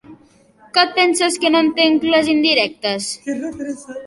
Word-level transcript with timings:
Que 0.77 0.85
et 0.87 0.95
penses 0.95 1.37
que 1.43 1.51
no 1.57 1.61
entenc 1.67 2.09
les 2.15 2.33
indirectes? 2.35 3.13